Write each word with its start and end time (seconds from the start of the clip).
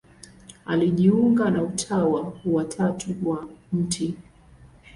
Alijiunga 0.65 1.49
na 1.49 1.63
Utawa 1.63 2.33
wa 2.45 2.65
Tatu 2.65 3.15
wa 3.29 3.47
Mt. 3.73 4.13